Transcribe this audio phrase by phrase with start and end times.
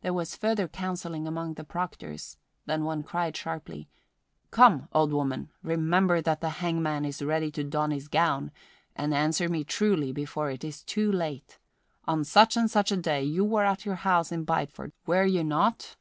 [0.00, 3.88] There was further counselling among the proctors, then one cried sharply,
[4.50, 8.50] "Come, old woman, remember that the hangman is ready to don his gown,
[8.96, 11.60] and answer me truly before it is too late:
[12.04, 15.44] on such and such a day you were at your house in Bideford, were you
[15.44, 15.94] not?"